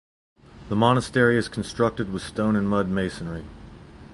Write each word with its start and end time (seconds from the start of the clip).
The 0.69 0.75
monastery 0.75 1.37
is 1.37 1.47
constructed 1.47 2.11
with 2.11 2.23
stone 2.23 2.55
and 2.55 2.67
mud 2.67 2.89
masonry. 2.89 3.45